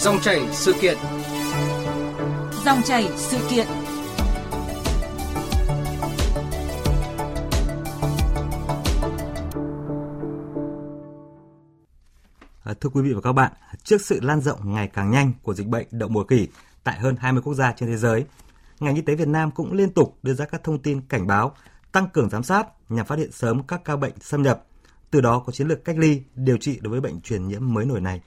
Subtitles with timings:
[0.00, 0.96] Dòng chảy sự kiện.
[2.64, 3.66] Dòng chảy sự kiện.
[12.64, 13.52] À, thưa quý vị và các bạn,
[13.82, 16.48] trước sự lan rộng ngày càng nhanh của dịch bệnh đậu mùa khỉ
[16.84, 18.24] tại hơn 20 quốc gia trên thế giới,
[18.80, 21.54] ngành y tế Việt Nam cũng liên tục đưa ra các thông tin cảnh báo,
[21.92, 24.64] tăng cường giám sát nhằm phát hiện sớm các ca bệnh xâm nhập,
[25.10, 27.84] từ đó có chiến lược cách ly, điều trị đối với bệnh truyền nhiễm mới
[27.86, 28.20] nổi này.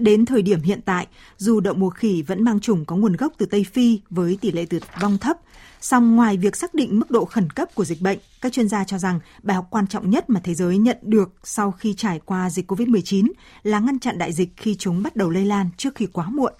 [0.00, 3.32] Đến thời điểm hiện tại, dù đậu mùa khỉ vẫn mang chủng có nguồn gốc
[3.38, 5.36] từ Tây Phi với tỷ lệ tử vong thấp,
[5.80, 8.84] song ngoài việc xác định mức độ khẩn cấp của dịch bệnh, các chuyên gia
[8.84, 12.20] cho rằng bài học quan trọng nhất mà thế giới nhận được sau khi trải
[12.24, 13.28] qua dịch COVID-19
[13.62, 16.52] là ngăn chặn đại dịch khi chúng bắt đầu lây lan trước khi quá muộn.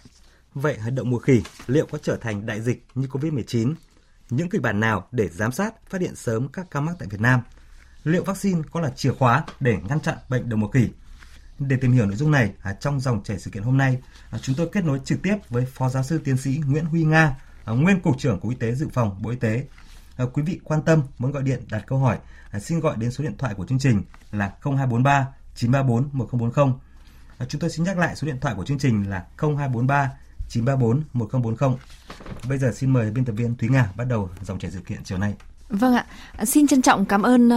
[0.55, 3.75] Vậy đậu mùa khỉ liệu có trở thành đại dịch như COVID-19?
[4.31, 7.21] Những kịch bản nào để giám sát, phát hiện sớm các ca mắc tại Việt
[7.21, 7.41] Nam?
[8.05, 10.89] Liệu vaccine có là chìa khóa để ngăn chặn bệnh đậu mùa khỉ?
[11.61, 13.99] Để tìm hiểu nội dung này, à, trong dòng chảy sự kiện hôm nay,
[14.31, 17.05] à, chúng tôi kết nối trực tiếp với Phó Giáo sư Tiến sĩ Nguyễn Huy
[17.05, 19.65] Nga, à, nguyên Cục trưởng Cục Y tế Dự phòng Bộ Y tế.
[20.17, 22.19] À, quý vị quan tâm muốn gọi điện đặt câu hỏi,
[22.51, 26.73] à, xin gọi đến số điện thoại của chương trình là 0243 934 1040.
[27.49, 30.11] Chúng tôi xin nhắc lại số điện thoại của chương trình là 0243
[30.49, 31.79] 934 1040.
[32.49, 35.05] Bây giờ xin mời biên tập viên Thúy Nga bắt đầu dòng chảy sự kiện
[35.05, 35.35] chiều nay.
[35.69, 36.07] Vâng ạ,
[36.45, 37.51] xin trân trọng cảm ơn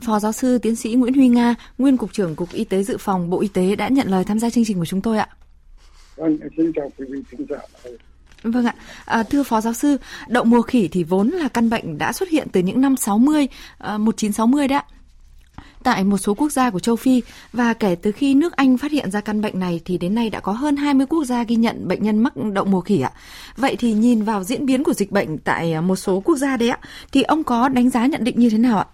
[0.00, 2.96] Phó giáo sư tiến sĩ Nguyễn Huy Nga, nguyên cục trưởng Cục Y tế Dự
[2.98, 5.28] phòng Bộ Y tế đã nhận lời tham gia chương trình của chúng tôi ạ.
[6.16, 7.90] Vâng, xin chào quý vị khán giả.
[8.42, 9.96] Vâng ạ, à, thưa Phó Giáo sư,
[10.28, 13.48] đậu mùa khỉ thì vốn là căn bệnh đã xuất hiện từ những năm 60,
[13.78, 14.84] à, 1960 đấy ạ
[15.82, 18.92] tại một số quốc gia của châu Phi và kể từ khi nước Anh phát
[18.92, 21.56] hiện ra căn bệnh này thì đến nay đã có hơn 20 quốc gia ghi
[21.56, 23.12] nhận bệnh nhân mắc đậu mùa khỉ ạ.
[23.56, 26.68] Vậy thì nhìn vào diễn biến của dịch bệnh tại một số quốc gia đấy
[26.68, 26.78] ạ,
[27.12, 28.86] thì ông có đánh giá nhận định như thế nào ạ?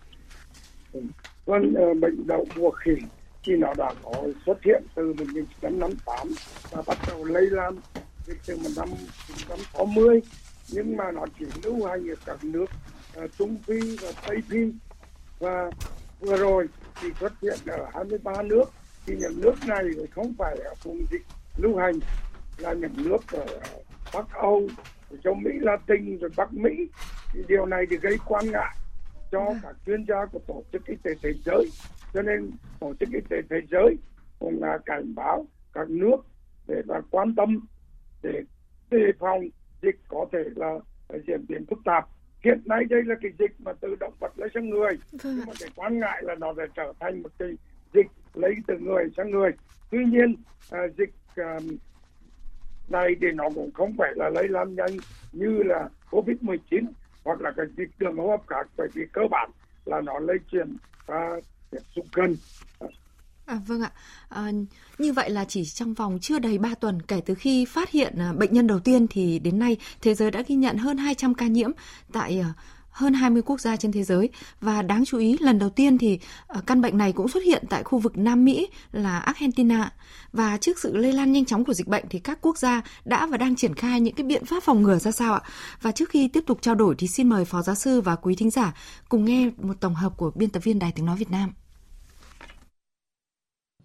[1.46, 2.92] Vâng, bệnh đậu mùa khỉ
[3.42, 4.12] khi nó đã có
[4.46, 6.28] xuất hiện từ 1958
[6.70, 7.76] và bắt đầu lây lan
[8.46, 10.20] từ một năm 1960
[10.68, 12.66] nhưng mà nó chỉ lưu hành ở các nước
[13.24, 14.72] uh, Trung Phi và Tây Phi.
[15.38, 15.70] Và
[16.20, 16.68] vừa rồi
[17.00, 18.64] thì xuất hiện ở 23 nước
[19.06, 21.22] thì những nước này không phải ở vùng dịch
[21.56, 21.94] lưu hành
[22.58, 23.46] là những nước ở
[24.14, 24.68] Bắc Âu,
[25.24, 26.70] châu Mỹ Latin rồi Bắc Mỹ.
[27.32, 28.76] Thì điều này thì gây quan ngại
[29.34, 29.58] cho vâng.
[29.62, 31.70] các chuyên gia của tổ chức y tế thế giới.
[32.12, 32.50] Cho nên
[32.80, 33.96] tổ chức y tế thế giới
[34.38, 36.16] cũng là cảnh báo các nước
[36.68, 37.66] để là quan tâm
[38.22, 38.42] để
[38.90, 39.40] đề phòng
[39.82, 40.78] dịch có thể là
[41.26, 42.08] diễn biến phức tạp.
[42.44, 44.98] Hiện nay đây là cái dịch mà từ động vật lấy sang người.
[45.12, 45.36] Vâng.
[45.36, 47.48] Nhưng mà cái quan ngại là nó sẽ trở thành một cái
[47.94, 49.50] dịch lấy từ người sang người.
[49.90, 50.34] Tuy nhiên
[50.70, 51.58] à, dịch à,
[52.88, 54.96] này thì nó cũng không phải là lây lan nhanh
[55.32, 56.86] như là covid 19
[57.24, 59.50] hoặc là cái dịch đường hô hấp khác bởi vì cơ bản
[59.84, 60.76] là nó lây truyền
[61.06, 61.40] qua
[61.70, 62.36] tiếp xúc gần
[63.46, 63.92] À, vâng ạ.
[64.28, 64.50] À,
[64.98, 68.14] như vậy là chỉ trong vòng chưa đầy 3 tuần kể từ khi phát hiện
[68.18, 71.34] à, bệnh nhân đầu tiên thì đến nay thế giới đã ghi nhận hơn 200
[71.34, 71.70] ca nhiễm
[72.12, 72.52] tại à,
[72.94, 74.28] hơn 20 quốc gia trên thế giới
[74.60, 77.64] và đáng chú ý, lần đầu tiên thì ờ, căn bệnh này cũng xuất hiện
[77.70, 79.92] tại khu vực Nam Mỹ là Argentina
[80.32, 83.26] và trước sự lây lan nhanh chóng của dịch bệnh thì các quốc gia đã
[83.26, 85.40] và đang triển khai những cái biện pháp phòng ngừa ra sao ạ?
[85.82, 88.34] Và trước khi tiếp tục trao đổi thì xin mời phó giáo sư và quý
[88.34, 88.74] thính giả
[89.08, 91.52] cùng nghe một tổng hợp của biên tập viên Đài Tiếng nói Việt Nam.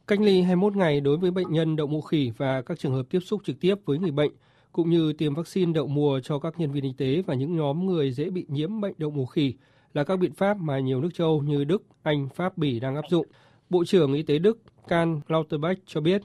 [0.08, 3.04] Cách ly 21 ngày đối với bệnh nhân đậu mùa khỉ và các trường hợp
[3.10, 4.32] tiếp xúc trực tiếp với người bệnh
[4.80, 7.86] cũng như tiêm vaccine đậu mùa cho các nhân viên y tế và những nhóm
[7.86, 9.54] người dễ bị nhiễm bệnh đậu mùa khỉ
[9.94, 13.02] là các biện pháp mà nhiều nước châu như Đức, Anh, Pháp, Bỉ đang áp
[13.10, 13.28] dụng.
[13.70, 14.58] Bộ trưởng Y tế Đức
[14.88, 16.22] Karl Lauterbach cho biết.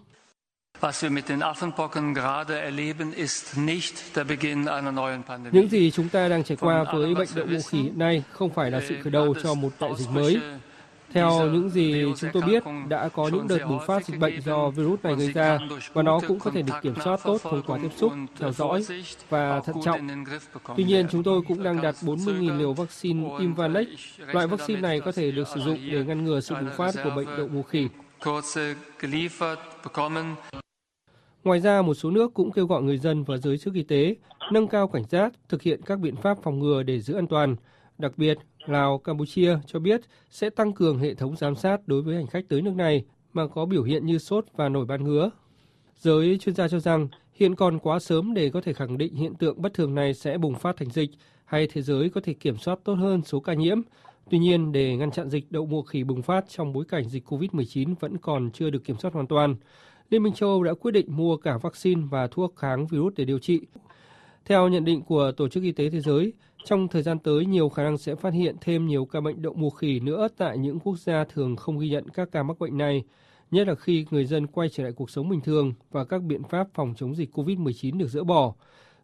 [5.53, 8.51] Những gì chúng ta đang trải qua với bệnh đậu mùa khỉ hiện nay không
[8.51, 10.41] phải là sự khởi đầu cho một đại dịch mới.
[11.13, 14.71] Theo những gì chúng tôi biết, đã có những đợt bùng phát dịch bệnh do
[14.71, 15.59] virus này gây ra
[15.93, 18.85] và nó cũng có thể được kiểm soát tốt thông qua tiếp xúc, theo dõi
[19.29, 20.09] và thận trọng.
[20.77, 23.89] Tuy nhiên, chúng tôi cũng đang đặt 40.000 liều vaccine Imvanex.
[24.19, 27.11] Loại vaccine này có thể được sử dụng để ngăn ngừa sự bùng phát của
[27.17, 27.89] bệnh đậu mùa khỉ.
[31.45, 34.17] Ngoài ra, một số nước cũng kêu gọi người dân và giới chức y tế
[34.53, 37.57] nâng cao cảnh giác, thực hiện các biện pháp phòng ngừa để giữ an toàn.
[37.99, 40.01] Đặc biệt, Lào, Campuchia cho biết
[40.31, 43.47] sẽ tăng cường hệ thống giám sát đối với hành khách tới nước này mà
[43.47, 45.31] có biểu hiện như sốt và nổi ban ngứa.
[45.97, 49.35] Giới chuyên gia cho rằng hiện còn quá sớm để có thể khẳng định hiện
[49.35, 51.11] tượng bất thường này sẽ bùng phát thành dịch
[51.45, 53.81] hay thế giới có thể kiểm soát tốt hơn số ca nhiễm.
[54.31, 57.25] Tuy nhiên, để ngăn chặn dịch đậu mùa khỉ bùng phát trong bối cảnh dịch
[57.29, 59.57] COVID-19 vẫn còn chưa được kiểm soát hoàn toàn,
[60.11, 63.25] Liên minh châu Âu đã quyết định mua cả vaccine và thuốc kháng virus để
[63.25, 63.61] điều trị.
[64.45, 66.33] Theo nhận định của Tổ chức Y tế Thế giới,
[66.65, 69.55] trong thời gian tới, nhiều khả năng sẽ phát hiện thêm nhiều ca bệnh đậu
[69.55, 72.79] mùa khỉ nữa tại những quốc gia thường không ghi nhận các ca mắc bệnh
[72.79, 73.05] này.
[73.51, 76.43] nhất là khi người dân quay trở lại cuộc sống bình thường và các biện
[76.43, 78.55] pháp phòng chống dịch COVID-19 được dỡ bỏ.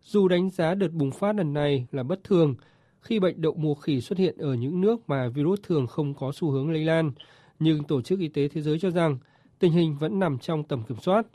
[0.03, 2.55] Dù đánh giá đợt bùng phát lần này là bất thường,
[3.01, 6.33] khi bệnh đậu mùa khỉ xuất hiện ở những nước mà virus thường không có
[6.35, 7.13] xu hướng lây lan,
[7.59, 9.19] nhưng Tổ chức Y tế Thế giới cho rằng
[9.59, 11.27] tình hình vẫn nằm trong tầm kiểm soát.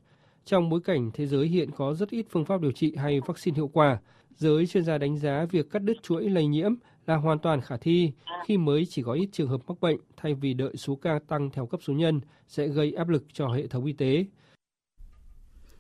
[0.46, 3.56] Trong bối cảnh thế giới hiện có rất ít phương pháp điều trị hay vaccine
[3.56, 4.00] hiệu quả,
[4.38, 6.76] giới chuyên gia đánh giá việc cắt đứt chuỗi lây nhiễm
[7.08, 8.12] là hoàn toàn khả thi
[8.46, 11.50] khi mới chỉ có ít trường hợp mắc bệnh thay vì đợi số ca tăng
[11.50, 14.26] theo cấp số nhân sẽ gây áp lực cho hệ thống y tế.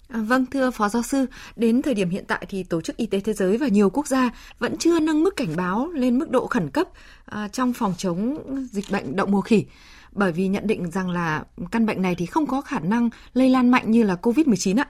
[0.07, 1.25] À, vâng, thưa Phó Giáo sư,
[1.55, 4.07] đến thời điểm hiện tại thì Tổ chức Y tế Thế giới và nhiều quốc
[4.07, 4.29] gia
[4.59, 6.87] vẫn chưa nâng mức cảnh báo lên mức độ khẩn cấp
[7.25, 8.37] à, trong phòng chống
[8.71, 9.65] dịch bệnh đậu mùa khỉ
[10.11, 13.49] bởi vì nhận định rằng là căn bệnh này thì không có khả năng lây
[13.49, 14.87] lan mạnh như là COVID-19 ạ.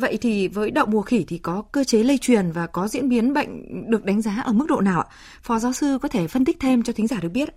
[0.00, 3.08] Vậy thì với đậu mùa khỉ thì có cơ chế lây truyền và có diễn
[3.08, 3.50] biến bệnh
[3.90, 5.08] được đánh giá ở mức độ nào ạ?
[5.42, 7.48] Phó giáo sư có thể phân tích thêm cho thính giả được biết.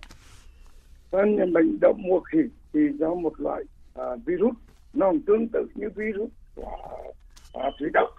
[1.10, 2.38] Vâng, bệnh đậu mùa khỉ
[2.72, 3.64] thì do một loại
[3.94, 4.54] à, virus
[4.92, 6.78] nó tương tự như virus của
[7.54, 8.10] à, thủy đậu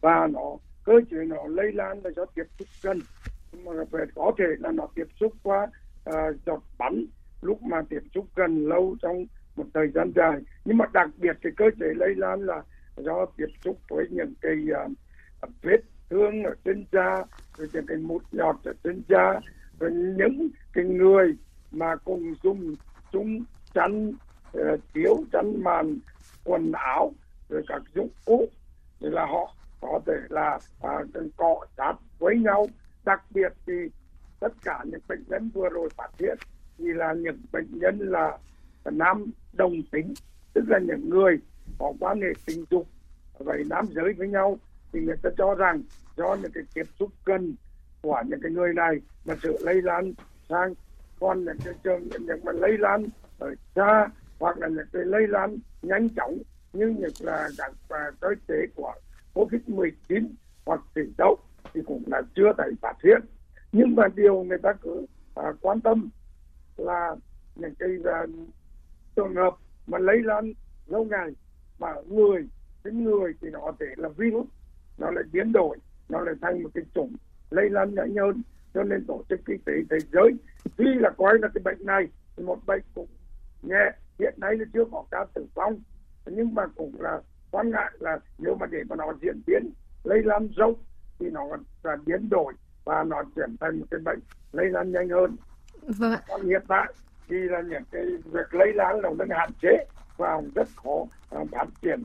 [0.00, 3.00] và nó cơ chế nó lây lan là do tiếp xúc gần
[3.64, 5.66] mà về có thể là nó tiếp xúc qua
[6.04, 7.06] à, giọt bắn
[7.42, 9.26] lúc mà tiếp xúc gần lâu trong
[9.56, 12.62] một thời gian dài nhưng mà đặc biệt cái cơ chế lây lan là
[13.04, 14.56] do tiếp xúc với những cái
[14.86, 15.80] uh, vết
[16.10, 17.16] thương ở trên da
[17.56, 19.40] rồi những cái mút nhọt ở trên da
[19.80, 21.36] rồi những cái người
[21.70, 22.74] mà cùng dùng
[23.12, 23.44] chung
[23.74, 24.14] chăn uh,
[24.52, 25.98] ờ, chiếu chăn màn
[26.44, 27.12] quần áo
[27.48, 28.48] rồi các dụng cụ
[29.00, 32.66] thì là họ có thể là uh, cọ sát với nhau.
[33.04, 33.72] Đặc biệt thì
[34.40, 36.38] tất cả những bệnh nhân vừa rồi phát hiện
[36.78, 38.38] thì là những bệnh nhân là
[38.84, 40.14] nam đồng tính
[40.54, 41.38] tức là những người
[41.80, 42.86] có quan hệ tình dục
[43.38, 44.58] vậy nam giới với nhau
[44.92, 45.82] thì người ta cho rằng
[46.16, 47.54] do những cái tiếp xúc gần
[48.02, 50.12] của những cái người này mà sự lây lan
[50.48, 50.74] sang
[51.20, 53.06] còn những cái trường những, những mà lây lan
[53.38, 56.38] ở xa hoặc là những cái lây lan nhanh chóng
[56.72, 58.92] như những là đặc và tới chế của
[59.34, 60.34] covid 19
[60.66, 61.38] hoặc thủy đậu
[61.74, 63.20] thì cũng là chưa thể phát hiện.
[63.72, 66.08] Nhưng mà điều người ta cứ à, quan tâm
[66.76, 67.16] là
[67.54, 68.30] những cái uh,
[69.16, 69.54] trường hợp
[69.86, 70.52] mà lây lan
[70.86, 71.30] lâu ngày
[71.80, 72.48] mà người
[72.84, 74.46] cái người thì nó có thể là virus
[74.98, 75.76] nó lại biến đổi
[76.08, 77.12] nó lại thành một cái chủng
[77.50, 78.42] lây lan nhanh hơn
[78.74, 80.30] cho nên tổ chức y tế thế giới
[80.76, 83.06] tuy là coi là cái bệnh này một bệnh cũng
[83.62, 85.80] nhẹ hiện nay là chưa có ca tử vong
[86.26, 89.70] nhưng mà cũng là quan ngại là nếu mà để mà nó diễn biến
[90.04, 90.74] lây lan rộng
[91.18, 91.44] thì nó
[91.82, 92.52] là biến đổi
[92.84, 94.18] và nó chuyển thành một cái bệnh
[94.52, 95.36] lây lan nhanh hơn.
[95.82, 96.92] Vâng còn hiện tại
[97.28, 99.84] thì là những cái việc lây lan nó đang hạn chế
[100.20, 101.06] và rất khó
[101.52, 102.04] phát triển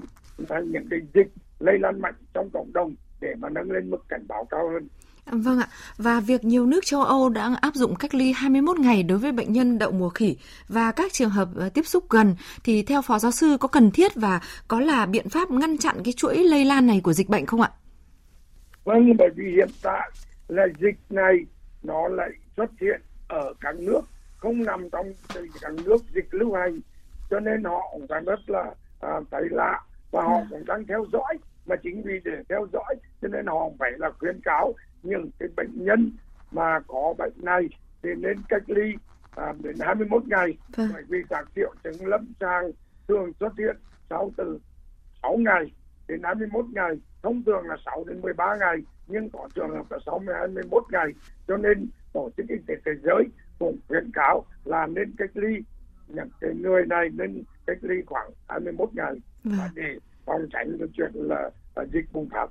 [0.71, 1.27] những cái dịch
[1.59, 4.87] lây lan mạnh trong cộng đồng để mà nâng lên mức cảnh báo cao hơn.
[5.25, 5.67] Vâng ạ,
[5.97, 9.31] và việc nhiều nước châu Âu đã áp dụng cách ly 21 ngày đối với
[9.31, 13.01] bệnh nhân đậu mùa khỉ và các trường hợp ờ, tiếp xúc gần thì theo
[13.01, 16.37] Phó Giáo sư có cần thiết và có là biện pháp ngăn chặn cái chuỗi
[16.37, 17.69] lây lan này của dịch bệnh không ạ?
[18.83, 20.11] Vâng, bởi vì hiện tại
[20.47, 21.35] là dịch này
[21.83, 24.01] nó lại xuất hiện ở các nước
[24.37, 25.13] không nằm trong
[25.61, 26.79] các nước dịch lưu hành
[27.29, 29.79] cho nên họ cũng đang rất là à, thấy lạ
[30.11, 30.45] và họ ừ.
[30.49, 34.09] cũng đang theo dõi mà chính vì để theo dõi cho nên họ phải là
[34.19, 34.73] khuyến cáo
[35.03, 36.11] những cái bệnh nhân
[36.51, 37.69] mà có bệnh này
[38.03, 38.93] thì nên cách ly
[39.35, 40.89] à, đến 21 ngày vâng.
[40.93, 42.71] bởi vì các triệu chứng lâm sàng
[43.07, 43.77] thường xuất hiện
[44.09, 44.59] sau từ
[45.21, 45.71] 6 ngày
[46.07, 46.91] đến 21 ngày
[47.23, 50.83] thông thường là 6 đến 13 ngày nhưng có trường hợp là 6 đến 21
[50.91, 51.07] ngày
[51.47, 53.23] cho nên tổ chức y tế thế giới
[53.59, 55.59] cũng khuyến cáo là nên cách ly
[56.07, 59.69] những cái người này nên cách ly khoảng 21 ngày vâng.
[59.75, 62.47] để phòng tránh cái chuyện là, là dịch bùng phát.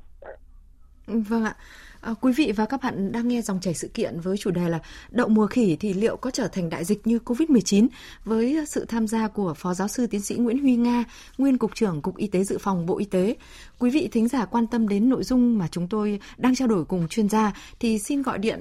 [1.07, 1.57] Vâng ạ.
[2.01, 4.69] À, quý vị và các bạn đang nghe dòng chảy sự kiện với chủ đề
[4.69, 4.79] là
[5.11, 7.87] đậu mùa khỉ thì liệu có trở thành đại dịch như Covid-19
[8.25, 11.05] với sự tham gia của Phó Giáo sư Tiến sĩ Nguyễn Huy Nga,
[11.39, 13.37] nguyên Cục trưởng Cục Y tế Dự phòng Bộ Y tế.
[13.79, 16.85] Quý vị thính giả quan tâm đến nội dung mà chúng tôi đang trao đổi
[16.85, 18.61] cùng chuyên gia thì xin gọi điện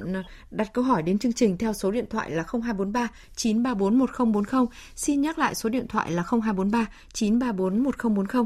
[0.51, 4.65] đặt câu hỏi đến chương trình theo số điện thoại là 0243 934 1040.
[4.95, 8.45] Xin nhắc lại số điện thoại là 0243 934 1040.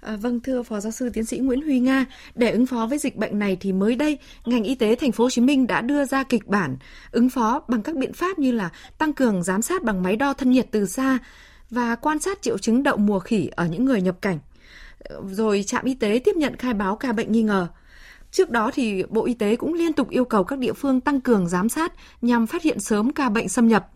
[0.00, 2.98] À, vâng thưa Phó Giáo sư Tiến sĩ Nguyễn Huy Nga, để ứng phó với
[2.98, 5.80] dịch bệnh này thì mới đây ngành y tế thành phố Hồ Chí Minh đã
[5.80, 6.76] đưa ra kịch bản
[7.10, 10.32] ứng phó bằng các biện pháp như là tăng cường giám sát bằng máy đo
[10.32, 11.18] thân nhiệt từ xa
[11.70, 14.38] và quan sát triệu chứng đậu mùa khỉ ở những người nhập cảnh.
[14.98, 17.68] Ờ, rồi trạm y tế tiếp nhận khai báo ca bệnh nghi ngờ.
[18.30, 21.20] Trước đó thì Bộ Y tế cũng liên tục yêu cầu các địa phương tăng
[21.20, 23.88] cường giám sát nhằm phát hiện sớm ca bệnh xâm nhập.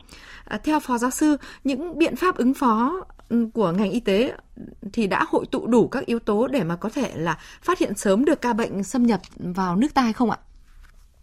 [0.45, 4.33] À, theo Phó Giáo sư, những biện pháp ứng phó Ừ, của ngành y tế
[4.93, 7.95] thì đã hội tụ đủ các yếu tố để mà có thể là phát hiện
[7.95, 10.39] sớm được ca bệnh xâm nhập vào nước ta không ạ?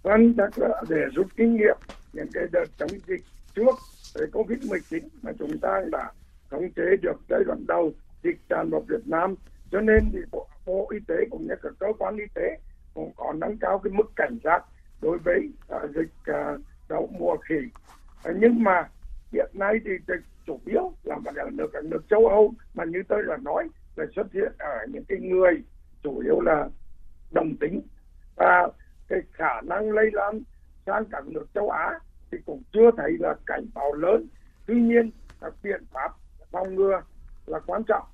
[0.03, 1.77] Vâng, chắc là để rút kinh nghiệm
[2.13, 3.23] những cái đợt chống dịch
[3.55, 3.75] trước
[4.13, 6.11] về Covid-19 mà chúng ta đã
[6.49, 7.91] khống chế được giai đoạn đầu
[8.23, 9.35] dịch tràn vào Việt Nam
[9.71, 12.57] cho nên thì bộ, bộ y tế cũng như các cơ quan y tế
[12.93, 14.65] cũng có nâng cao cái mức cảnh giác
[15.01, 17.59] đối với uh, dịch uh, đậu mùa khỉ
[18.29, 18.89] uh, nhưng mà
[19.31, 20.23] hiện nay thì dịch
[21.17, 24.27] mà là ở nước ở nước châu Âu mà như tôi đã nói là xuất
[24.33, 25.63] hiện ở những cái người
[26.03, 26.69] chủ yếu là
[27.31, 27.81] đồng tính.
[28.35, 28.67] Và
[29.07, 30.41] cái khả năng lây lan
[30.85, 31.99] sang các nước châu Á
[32.31, 34.27] thì cũng chưa thấy là cảnh báo lớn.
[34.65, 36.11] Tuy nhiên các biện pháp
[36.51, 37.01] phòng ngừa
[37.45, 38.05] là quan trọng.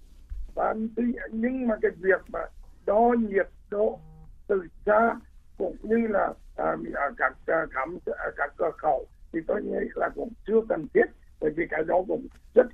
[0.56, 2.40] Và tuy nhưng mà cái việc mà
[2.86, 4.00] đo nhiệt độ
[4.48, 5.16] từ xa
[5.58, 6.76] cũng như là à,
[7.18, 11.06] các à, khám ở các cửa khẩu thì tôi nghĩ là cũng chưa cần thiết
[11.40, 12.68] bởi vì cái đó cũng rất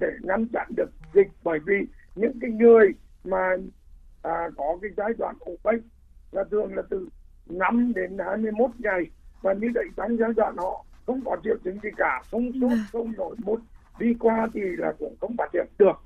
[0.00, 1.76] thể ngăn chặn được dịch bởi vì
[2.14, 2.88] những cái người
[3.24, 3.56] mà
[4.22, 5.82] à, có cái giai đoạn ủ bệnh
[6.32, 7.08] là thường là từ
[7.46, 9.02] 5 đến 21 ngày
[9.42, 12.70] và như vậy trong giai đoạn họ không có triệu chứng gì cả không sốt
[12.70, 12.78] vâng.
[12.92, 13.60] không nổi mút
[13.98, 15.96] đi qua thì là cũng không phát hiện được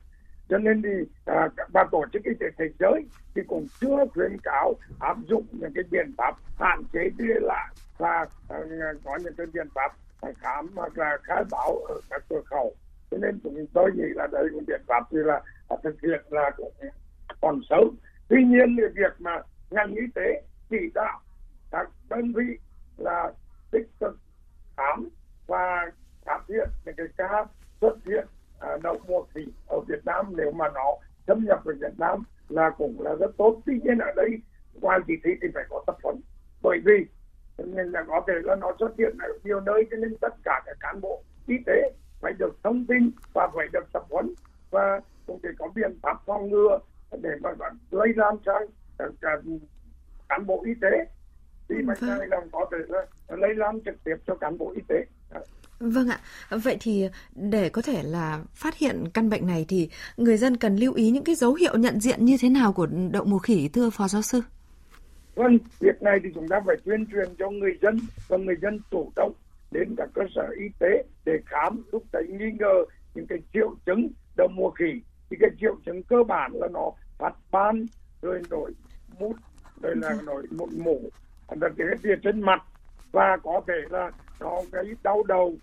[0.48, 0.88] cho nên thì
[1.24, 5.46] à, và tổ chức y tế thế giới thì cũng chưa khuyến cáo áp dụng
[5.52, 8.58] những cái biện pháp hạn chế đi lại và à,
[9.04, 9.92] có những cái biện pháp
[10.32, 12.74] khám hoặc là khai báo ở các cửa khẩu
[13.14, 15.42] cho nên chúng tôi nghĩ là đây một biện pháp thì là
[15.82, 16.72] thực hiện là cũng
[17.40, 17.88] còn sớm.
[18.28, 21.20] Tuy nhiên thì việc mà ngành y tế chỉ đạo
[21.70, 22.58] các đơn vị
[22.96, 23.32] là
[23.70, 24.18] tích cực
[24.76, 25.08] khám
[25.46, 25.90] và
[26.24, 27.44] phát hiện những cái ca
[27.80, 28.26] xuất hiện
[28.60, 32.22] à, đậu mùa khỉ ở Việt Nam nếu mà nó xâm nhập vào Việt Nam
[32.48, 33.60] là cũng là rất tốt.
[33.66, 34.28] Tuy nhiên ở đây
[34.80, 36.20] ngoài chỉ thị thì phải có tập huấn.
[36.62, 37.06] Bởi vì
[37.58, 40.62] nên là có thể là nó xuất hiện ở nhiều nơi cho nên tất cả
[40.66, 41.92] các cán bộ y tế
[42.24, 44.34] phải được thông tin và phải được tập huấn
[44.70, 46.78] và cũng phải có biện pháp phòng ngừa
[47.22, 47.50] để mà
[47.90, 48.66] lây lan sang
[50.28, 50.88] cán bộ y tế
[51.68, 52.18] thì bệnh vâng.
[52.18, 52.78] này là có thể
[53.28, 55.06] lây lan trực tiếp cho cán bộ y tế
[55.78, 56.20] Vâng ạ.
[56.50, 60.76] Vậy thì để có thể là phát hiện căn bệnh này thì người dân cần
[60.76, 63.68] lưu ý những cái dấu hiệu nhận diện như thế nào của đậu mùa khỉ
[63.68, 64.40] thưa phó giáo sư?
[65.34, 68.80] Vâng, việc này thì chúng ta phải tuyên truyền cho người dân và người dân
[68.90, 69.32] chủ động
[69.74, 73.74] đến các cơ sở y tế để khám lúc thấy nghi ngờ những cái triệu
[73.86, 75.00] chứng đậu mùa khỉ.
[75.30, 77.86] Thì cái triệu chứng cơ bản là nó phát ban
[78.22, 78.72] rồi nổi
[79.18, 79.36] mút
[79.82, 80.26] rồi là vâng.
[80.26, 81.10] nổi mụn mủ
[81.60, 82.62] là cái phía trên mặt.
[83.12, 85.54] Và có thể là nó cái đau đầu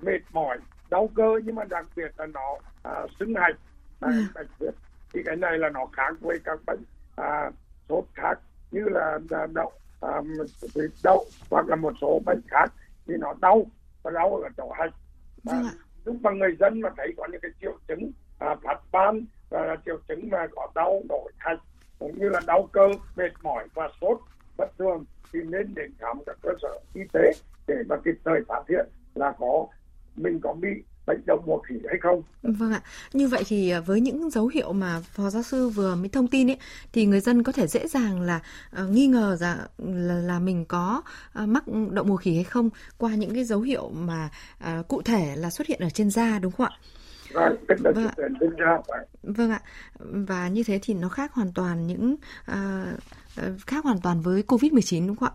[0.00, 0.58] mệt mỏi
[0.90, 3.56] đau cơ nhưng mà đặc biệt là nó à, sưng hạch.
[4.00, 4.74] À, bạch huyết
[5.12, 6.80] thì cái này là nó khác với các bệnh
[7.16, 7.50] à,
[7.88, 8.34] sốt khác
[8.70, 10.22] như là, là đậu à,
[11.02, 12.72] đậu hoặc là một số bệnh khác
[13.06, 13.66] thì nó đau
[14.02, 14.94] và đau ở chỗ hạch
[15.44, 15.66] và vâng
[16.04, 19.76] lúc mà người dân mà thấy có những cái triệu chứng à, phát ban và
[19.84, 21.60] triệu chứng mà có đau nổi hạch
[21.98, 24.18] cũng như là đau cơ mệt mỏi và sốt
[24.56, 27.30] bất thường thì nên đến khám các cơ sở y tế
[27.66, 29.66] để mà kịp thời phát hiện là có
[30.16, 32.22] mình có bị bệnh đậu mùa khỉ hay không.
[32.42, 32.80] Vâng ạ.
[33.12, 36.28] Như vậy thì à, với những dấu hiệu mà phó giáo sư vừa mới thông
[36.28, 36.58] tin ấy
[36.92, 38.40] thì người dân có thể dễ dàng là
[38.82, 41.02] uh, nghi ngờ rằng là, là mình có
[41.42, 44.30] uh, mắc đậu mùa khỉ hay không qua những cái dấu hiệu mà
[44.64, 46.76] uh, cụ thể là xuất hiện ở trên da đúng không ạ?
[47.32, 48.82] Vâng, vâng,
[49.22, 49.60] vâng ạ.
[49.98, 52.16] Và như thế thì nó khác hoàn toàn những
[52.52, 55.34] uh, khác hoàn toàn với Covid-19 đúng không ạ?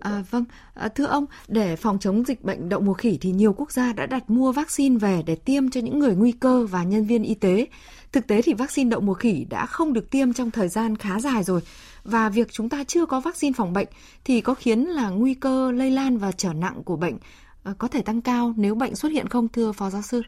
[0.00, 3.52] À, vâng, à, thưa ông, để phòng chống dịch bệnh đậu mùa khỉ thì nhiều
[3.52, 6.84] quốc gia đã đặt mua vaccine về để tiêm cho những người nguy cơ và
[6.84, 7.66] nhân viên y tế.
[8.12, 11.20] Thực tế thì vaccine đậu mùa khỉ đã không được tiêm trong thời gian khá
[11.20, 11.60] dài rồi
[12.04, 13.88] và việc chúng ta chưa có vaccine phòng bệnh
[14.24, 17.18] thì có khiến là nguy cơ lây lan và trở nặng của bệnh
[17.64, 20.22] à, có thể tăng cao nếu bệnh xuất hiện không thưa phó giáo sư?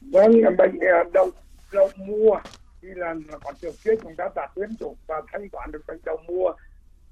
[0.00, 1.30] Vâng, bệnh à, đậu
[1.72, 2.40] đậu mùa
[2.82, 6.00] thì là có điều kiện chúng ta đã tiêm chủng và thanh toán được bệnh
[6.04, 6.52] đậu mùa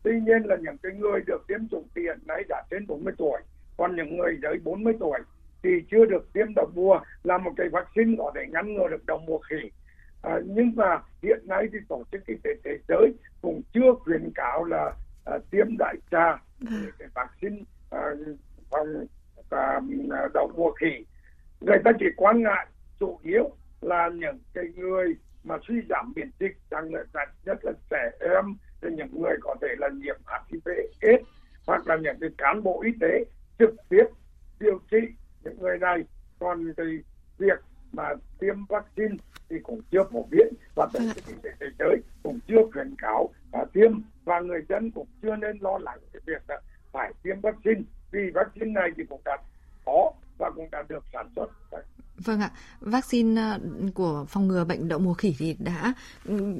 [0.02, 3.40] tuy nhiên là những cái người được tiêm chủng tiền nay đã trên 40 tuổi
[3.76, 5.21] còn những người dưới 40 tuổi
[5.62, 9.07] thì chưa được tiêm đậu mùa là một cái vaccine có thể ngăn ngừa được
[9.07, 9.71] đậu mùa khỉ
[10.23, 13.12] à, nhưng mà hiện nay thì tổ chức y tế thế giới
[13.43, 14.93] cũng chưa khuyến cáo là
[15.25, 16.90] à, tiêm đại trà vâng.
[16.99, 17.57] cái vaccine
[17.90, 18.00] à,
[18.71, 19.07] phòng
[19.50, 19.81] à,
[20.35, 21.05] đậu mùa khỉ
[21.61, 22.67] người ta chỉ quan ngại
[23.00, 23.50] chủ yếu
[23.81, 25.14] là những cái người
[25.45, 28.45] mà suy giảm miễn dịch rằng là nhất là trẻ em
[28.83, 30.69] cho những người có thể là nhiễm HIV
[31.00, 31.25] AIDS
[31.67, 33.25] hoặc là những cái cán bộ y tế
[33.59, 34.04] trực tiếp
[34.61, 34.99] điều trị
[35.45, 36.04] những người này.
[36.38, 36.83] Còn thì
[37.38, 37.59] việc
[37.92, 39.16] mà tiêm vaccine
[39.49, 42.95] thì cũng chưa phổ biến và tổ chức y tế thế giới cũng chưa khuyến
[42.99, 43.92] cáo và tiêm.
[44.25, 46.61] Và người dân cũng chưa nên lo lắng cái việc là
[46.92, 47.80] phải tiêm vaccine.
[48.11, 49.37] Vì vaccine này thì cũng đã
[49.85, 51.50] có và cũng đã được sản xuất
[52.28, 53.58] Vâng ạ, vaccine ờ,
[53.94, 55.94] của phòng ngừa bệnh đậu mùa khỉ thì đã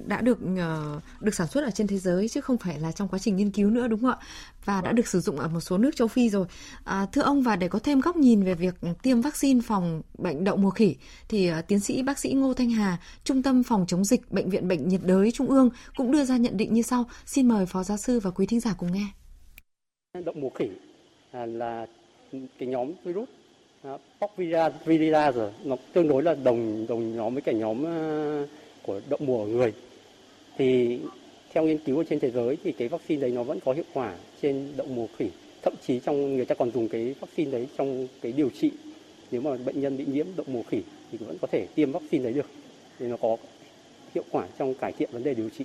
[0.07, 3.09] đã được ờ, được sản xuất ở trên thế giới chứ không phải là trong
[3.09, 4.17] quá trình nghiên cứu nữa đúng không ạ?
[4.65, 6.47] Và đã được sử dụng ở một số nước châu Phi rồi.
[6.85, 10.45] À, thưa ông và để có thêm góc nhìn về việc tiêm vaccine phòng bệnh
[10.45, 10.97] đậu mùa khỉ
[11.29, 14.51] thì ờ, tiến sĩ bác sĩ Ngô Thanh Hà, Trung tâm phòng chống dịch bệnh
[14.51, 17.05] viện bệnh nhiệt đới Trung ương cũng đưa ra nhận định như sau.
[17.27, 19.07] Xin mời phó giáo sư và quý thính giả cùng nghe.
[20.25, 20.69] Đậu mùa khỉ
[21.31, 21.87] à, là
[22.33, 23.29] cái nhóm virus
[24.21, 25.51] Porphyria virida rồi.
[25.65, 28.47] Nó tương đối là đồng đồng nhóm với cả nhóm ờ,
[28.83, 29.73] của đậu mùa người.
[30.59, 30.99] Thì
[31.53, 33.85] theo nghiên cứu ở trên thế giới thì cái vaccine đấy nó vẫn có hiệu
[33.95, 35.27] quả trên đậu mùa khỉ.
[35.63, 38.71] Thậm chí trong, người ta còn dùng cái vaccine đấy trong cái điều trị.
[39.31, 40.83] Nếu mà bệnh nhân bị nhiễm đậu mùa khỉ
[41.13, 42.47] thì vẫn có thể tiêm vaccine đấy được.
[42.99, 43.37] Thì nó có
[44.15, 45.65] hiệu quả trong cải thiện vấn đề điều trị.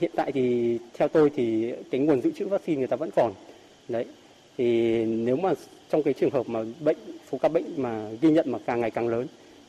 [0.00, 3.32] Hiện tại thì theo tôi thì cái nguồn dự trữ vaccine người ta vẫn còn.
[3.88, 4.04] Đấy,
[4.58, 5.52] thì nếu mà
[5.92, 6.96] trong cái trường hợp mà bệnh,
[7.32, 9.26] số ca bệnh mà ghi nhận mà càng ngày càng lớn,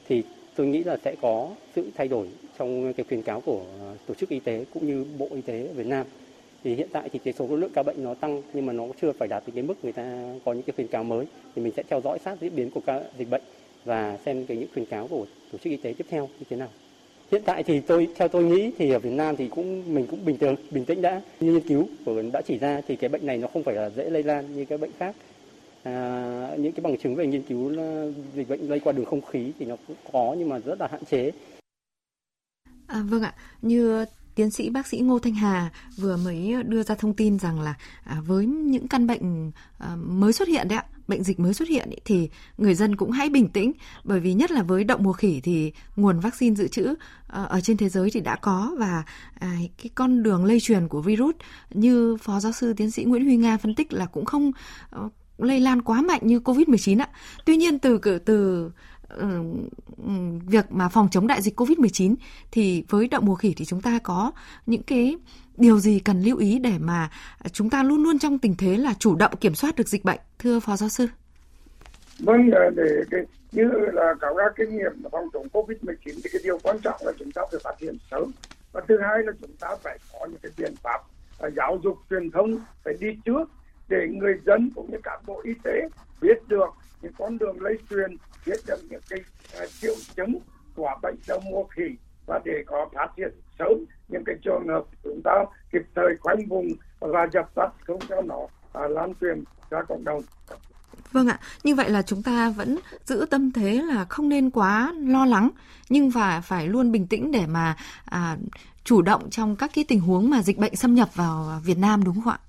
[0.08, 0.24] thì
[0.56, 2.28] tôi nghĩ là sẽ có sự thay đổi
[2.60, 3.62] trong cái khuyến cáo của
[4.08, 6.06] tổ chức y tế cũng như bộ y tế Việt Nam.
[6.64, 9.12] Thì hiện tại thì cái số lượng ca bệnh nó tăng, nhưng mà nó chưa
[9.12, 11.26] phải đạt đến cái mức người ta có những cái khuyến cáo mới.
[11.56, 13.42] Thì mình sẽ theo dõi sát diễn biến của ca dịch bệnh
[13.86, 16.58] và xem cái những khuyến cáo của tổ chức y tế tiếp theo như thế
[16.58, 16.70] nào.
[17.32, 20.26] Hiện tại thì tôi, theo tôi nghĩ thì ở Việt Nam thì cũng, mình cũng
[20.26, 21.22] bình thường, bình tĩnh đã.
[21.40, 23.90] Như nghiên cứu của đã chỉ ra thì cái bệnh này nó không phải là
[23.90, 25.16] dễ lây lan như cái bệnh khác
[25.84, 27.72] à, những cái bằng chứng về nghiên cứu
[28.36, 30.88] dịch bệnh lây qua đường không khí thì nó cũng có nhưng mà rất là
[30.92, 31.32] hạn chế.
[32.88, 36.96] À, vâng ạ, như tiến sĩ bác sĩ Ngô Thanh Hà vừa mới đưa ra
[36.96, 37.74] thông tin rằng là
[38.04, 41.68] à, với những căn bệnh à, mới xuất hiện đấy ạ, bệnh dịch mới xuất
[41.70, 43.72] hiện ý, thì người dân cũng hãy bình tĩnh
[44.04, 46.96] bởi vì nhất là với động mùa khỉ thì nguồn vaccine dự trữ
[47.28, 49.04] à, ở trên thế giới thì đã có và
[49.40, 51.36] à, cái con đường lây truyền của virus
[51.70, 54.52] như phó giáo sư tiến sĩ Nguyễn Huy Nga phân tích là cũng không
[54.90, 57.10] ờ, lây lan quá mạnh như Covid-19 ạ.
[57.46, 58.72] Tuy nhiên từ từ
[59.10, 59.28] ừ,
[59.98, 60.12] ừ,
[60.48, 62.16] việc mà phòng chống đại dịch Covid-19
[62.52, 64.32] thì với đậu mùa khỉ thì chúng ta có
[64.66, 65.18] những cái
[65.58, 67.10] điều gì cần lưu ý để mà
[67.52, 70.20] chúng ta luôn luôn trong tình thế là chủ động kiểm soát được dịch bệnh
[70.40, 71.08] thưa phó giáo sư?
[72.20, 73.22] Vâng, ờ, để cái,
[73.52, 73.64] như
[73.94, 77.32] là cáo ra kinh nghiệm phòng chống Covid-19 thì cái điều quan trọng là chúng
[77.32, 78.32] ta phải phát hiện sớm
[78.72, 81.02] và thứ hai là chúng ta phải có những cái biện pháp
[81.38, 83.50] ờ, giáo dục truyền thông phải đi trước
[83.94, 85.90] để người dân cũng như các bộ y tế
[86.22, 86.70] biết được
[87.02, 89.20] những con đường lây truyền biết được những cái
[89.64, 90.40] uh, triệu chứng
[90.76, 91.84] của bệnh đậu mùa khỉ
[92.26, 96.48] và để có phát hiện sớm những cái trường hợp chúng ta kịp thời khoanh
[96.48, 96.68] vùng
[97.00, 98.38] và dập tắt không cho nó
[98.86, 100.22] uh, lan truyền ra cộng đồng
[101.12, 104.94] Vâng ạ, như vậy là chúng ta vẫn giữ tâm thế là không nên quá
[105.00, 105.50] lo lắng
[105.90, 107.76] nhưng và phải luôn bình tĩnh để mà
[108.06, 108.38] à,
[108.84, 112.04] chủ động trong các cái tình huống mà dịch bệnh xâm nhập vào Việt Nam
[112.04, 112.40] đúng không ạ?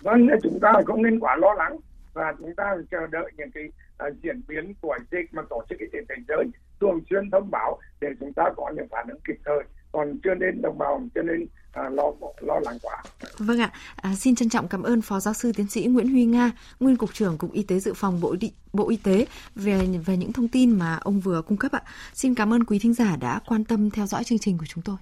[0.00, 1.76] Vâng, chúng ta không nên quá lo lắng
[2.12, 3.64] và chúng ta chờ đợi những cái
[4.08, 6.44] uh, diễn biến của dịch mà tổ chức y tế thế giới
[6.80, 10.34] thường xuyên thông báo để chúng ta có những phản ứng kịp thời còn chưa
[10.34, 13.02] nên đồng bào cho nên à, lo lo lắng quá.
[13.38, 16.24] Vâng ạ, à, xin trân trọng cảm ơn Phó Giáo sư Tiến sĩ Nguyễn Huy
[16.24, 19.78] Nga, nguyên cục trưởng Cục Y tế Dự phòng Bộ Đi, Bộ Y tế về
[20.06, 21.82] về những thông tin mà ông vừa cung cấp ạ.
[22.14, 24.84] Xin cảm ơn quý thính giả đã quan tâm theo dõi chương trình của chúng
[24.84, 24.96] tôi.